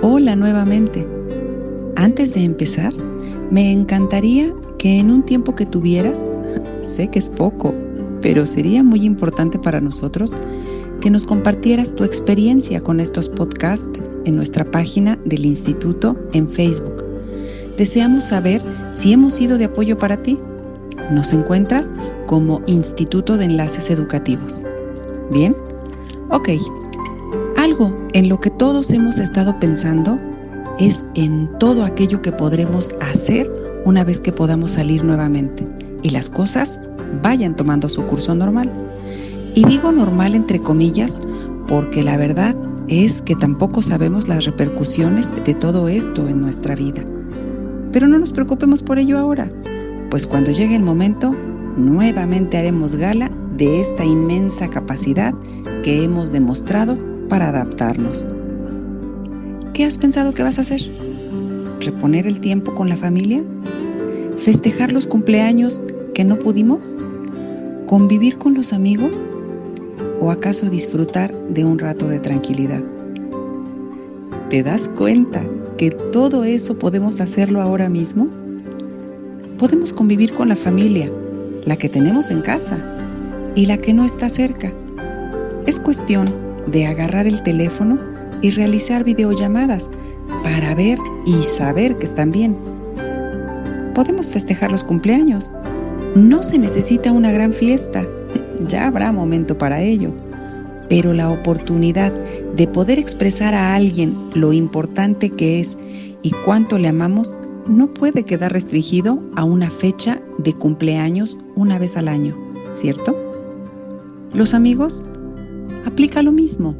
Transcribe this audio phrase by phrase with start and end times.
[0.00, 1.04] Hola nuevamente.
[1.96, 2.92] Antes de empezar,
[3.50, 6.24] me encantaría que en un tiempo que tuvieras,
[6.82, 7.74] sé que es poco,
[8.22, 10.36] pero sería muy importante para nosotros
[11.00, 13.90] que nos compartieras tu experiencia con estos podcasts
[14.24, 17.04] en nuestra página del instituto en Facebook.
[17.76, 18.62] Deseamos saber
[18.92, 20.38] si hemos sido de apoyo para ti.
[21.10, 21.90] Nos encuentras
[22.26, 24.64] como Instituto de Enlaces Educativos.
[25.32, 25.56] ¿Bien?
[26.30, 26.50] Ok.
[28.12, 30.18] En lo que todos hemos estado pensando
[30.80, 33.48] es en todo aquello que podremos hacer
[33.84, 35.64] una vez que podamos salir nuevamente
[36.02, 36.80] y las cosas
[37.22, 38.72] vayan tomando su curso normal.
[39.54, 41.20] Y digo normal entre comillas
[41.68, 42.56] porque la verdad
[42.88, 47.04] es que tampoco sabemos las repercusiones de todo esto en nuestra vida.
[47.92, 49.48] Pero no nos preocupemos por ello ahora,
[50.10, 51.32] pues cuando llegue el momento,
[51.76, 55.32] nuevamente haremos gala de esta inmensa capacidad
[55.84, 58.26] que hemos demostrado para adaptarnos.
[59.74, 60.80] ¿Qué has pensado que vas a hacer?
[61.80, 63.44] ¿Reponer el tiempo con la familia?
[64.38, 65.80] ¿Festejar los cumpleaños
[66.14, 66.98] que no pudimos?
[67.86, 69.30] ¿Convivir con los amigos?
[70.20, 72.82] ¿O acaso disfrutar de un rato de tranquilidad?
[74.50, 75.44] ¿Te das cuenta
[75.76, 78.28] que todo eso podemos hacerlo ahora mismo?
[79.58, 81.10] Podemos convivir con la familia,
[81.64, 82.84] la que tenemos en casa
[83.54, 84.72] y la que no está cerca.
[85.66, 87.98] Es cuestión de agarrar el teléfono
[88.42, 89.90] y realizar videollamadas
[90.42, 92.56] para ver y saber que están bien.
[93.94, 95.52] Podemos festejar los cumpleaños.
[96.14, 98.06] No se necesita una gran fiesta,
[98.66, 100.10] ya habrá momento para ello.
[100.88, 102.12] Pero la oportunidad
[102.56, 105.78] de poder expresar a alguien lo importante que es
[106.22, 111.96] y cuánto le amamos no puede quedar restringido a una fecha de cumpleaños una vez
[111.98, 112.34] al año,
[112.72, 113.14] ¿cierto?
[114.32, 115.04] Los amigos
[115.86, 116.74] aplica lo mismo.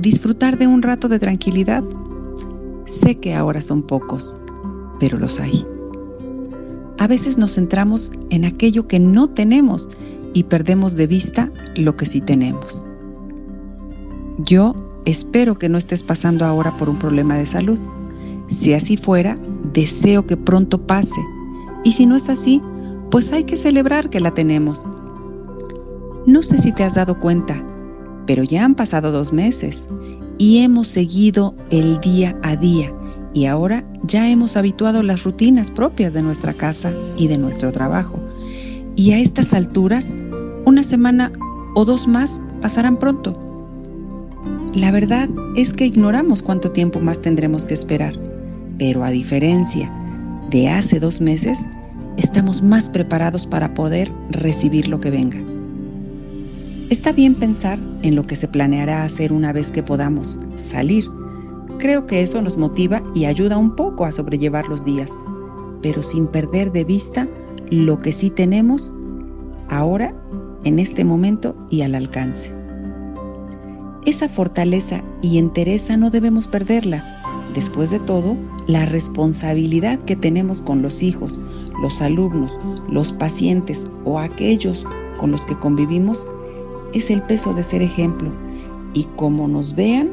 [0.00, 1.82] Disfrutar de un rato de tranquilidad.
[2.86, 4.36] Sé que ahora son pocos,
[5.00, 5.66] pero los hay.
[6.98, 9.88] A veces nos centramos en aquello que no tenemos
[10.34, 12.84] y perdemos de vista lo que sí tenemos.
[14.38, 14.74] Yo
[15.04, 17.78] espero que no estés pasando ahora por un problema de salud.
[18.48, 19.36] Si así fuera,
[19.72, 21.20] deseo que pronto pase.
[21.84, 22.62] Y si no es así,
[23.10, 24.88] pues hay que celebrar que la tenemos.
[26.26, 27.64] No sé si te has dado cuenta,
[28.28, 29.88] pero ya han pasado dos meses
[30.38, 32.94] y hemos seguido el día a día
[33.34, 38.20] y ahora ya hemos habituado las rutinas propias de nuestra casa y de nuestro trabajo.
[38.94, 40.16] Y a estas alturas,
[40.64, 41.32] una semana
[41.74, 43.36] o dos más pasarán pronto.
[44.74, 48.14] La verdad es que ignoramos cuánto tiempo más tendremos que esperar
[48.78, 49.92] pero a diferencia
[50.50, 51.66] de hace dos meses,
[52.16, 55.57] estamos más preparados para poder recibir lo que venga.
[56.90, 61.04] Está bien pensar en lo que se planeará hacer una vez que podamos salir.
[61.78, 65.14] Creo que eso nos motiva y ayuda un poco a sobrellevar los días,
[65.82, 67.28] pero sin perder de vista
[67.70, 68.92] lo que sí tenemos
[69.68, 70.14] ahora,
[70.64, 72.52] en este momento y al alcance.
[74.06, 77.04] Esa fortaleza y entereza no debemos perderla
[77.54, 81.40] Después de todo, la responsabilidad que tenemos con los hijos,
[81.82, 82.56] los alumnos,
[82.88, 86.26] los pacientes o aquellos con los que convivimos
[86.92, 88.30] es el peso de ser ejemplo.
[88.94, 90.10] Y como nos vean,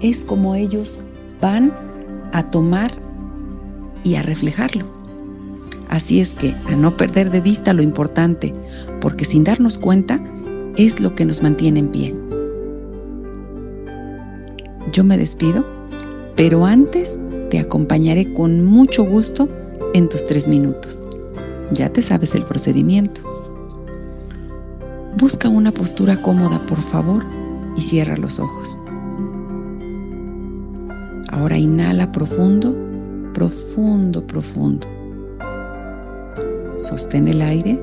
[0.00, 1.00] es como ellos
[1.40, 1.72] van
[2.32, 2.92] a tomar
[4.04, 4.84] y a reflejarlo.
[5.88, 8.52] Así es que a no perder de vista lo importante,
[9.00, 10.20] porque sin darnos cuenta
[10.76, 12.14] es lo que nos mantiene en pie.
[14.92, 15.64] Yo me despido
[16.36, 17.18] pero antes
[17.50, 19.48] te acompañaré con mucho gusto
[19.94, 21.02] en tus tres minutos.
[21.72, 23.22] Ya te sabes el procedimiento.
[25.18, 27.24] Busca una postura cómoda, por favor,
[27.74, 28.84] y cierra los ojos.
[31.30, 32.76] Ahora inhala profundo,
[33.32, 34.86] profundo, profundo.
[36.76, 37.80] Sostén el aire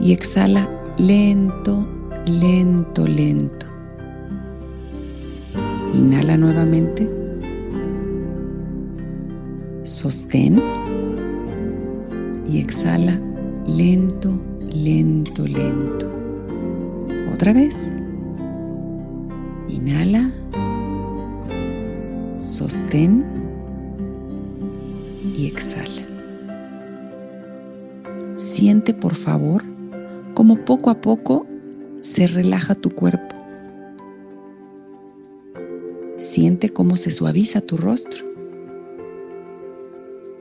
[0.00, 0.68] y exhala
[0.98, 1.86] lento,
[2.26, 3.66] lento, lento.
[5.94, 7.08] Inhala nuevamente.
[9.84, 10.60] Sostén.
[12.48, 13.20] Y exhala
[13.66, 14.32] lento,
[14.72, 16.10] lento, lento.
[17.32, 17.92] Otra vez.
[19.68, 20.32] Inhala.
[22.40, 23.24] Sostén.
[25.36, 26.02] Y exhala.
[28.36, 29.62] Siente por favor
[30.34, 31.46] como poco a poco
[32.00, 33.34] se relaja tu cuerpo
[36.16, 38.24] Siente cómo se suaviza tu rostro.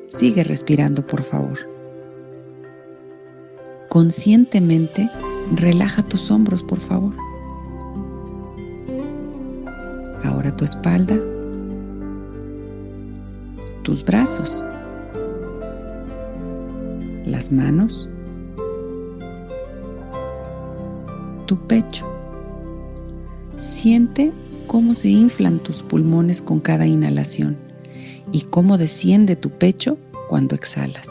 [0.08, 1.58] Sigue respirando, por favor.
[3.94, 5.08] Conscientemente
[5.56, 7.14] relaja tus hombros, por favor.
[10.24, 11.16] Ahora tu espalda,
[13.84, 14.66] tus brazos,
[17.24, 18.10] las manos,
[21.46, 22.04] tu pecho.
[23.58, 24.34] Siente
[24.66, 27.56] cómo se inflan tus pulmones con cada inhalación
[28.32, 30.00] y cómo desciende tu pecho
[30.30, 31.08] cuando exhalas.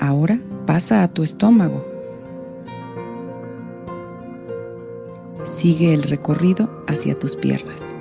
[0.00, 1.84] Ahora pasa a tu estómago.
[5.44, 7.94] Sigue el recorrido hacia tus piernas.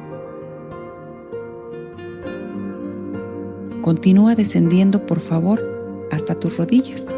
[3.81, 5.59] Continúa descendiendo, por favor,
[6.11, 7.11] hasta tus rodillas.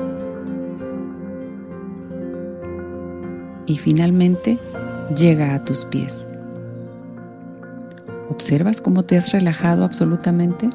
[3.68, 4.58] Y finalmente
[5.16, 6.28] llega a tus pies.
[8.30, 10.72] ¿Observas cómo te has relajado absolutamente?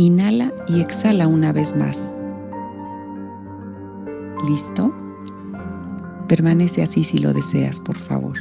[0.00, 2.16] Inhala y exhala una vez más.
[4.48, 4.90] ¿Listo?
[6.26, 8.38] Permanece así si lo deseas, por favor.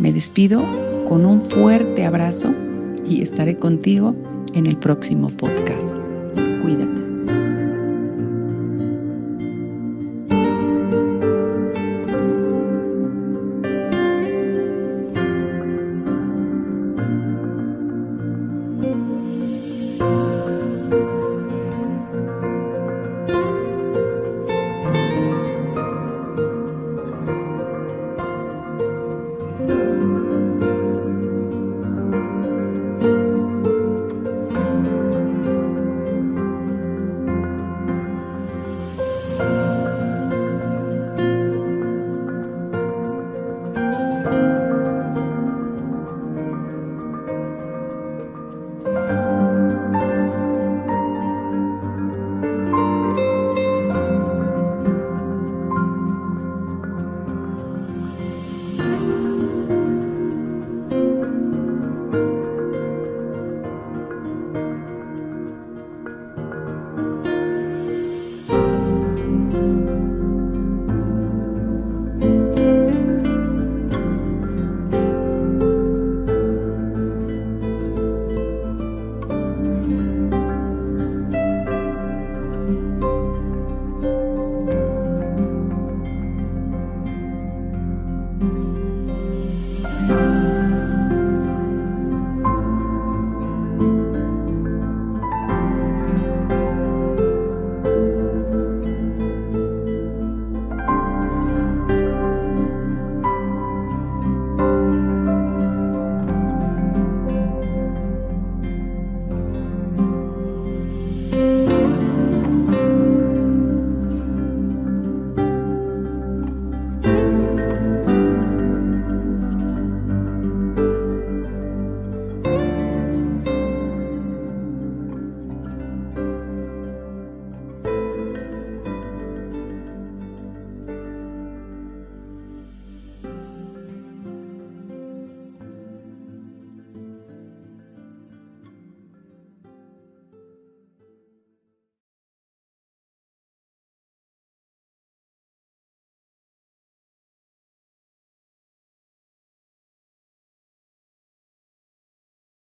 [0.00, 0.60] Me despido
[1.08, 2.52] con un fuerte abrazo
[3.08, 4.12] y estaré contigo
[4.54, 5.96] en el próximo podcast.